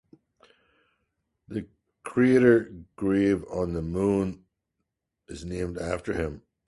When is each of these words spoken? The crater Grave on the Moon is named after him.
The 1.47 1.67
crater 2.01 2.73
Grave 2.95 3.45
on 3.51 3.73
the 3.73 3.83
Moon 3.83 4.43
is 5.27 5.45
named 5.45 5.77
after 5.77 6.13
him. 6.13 6.41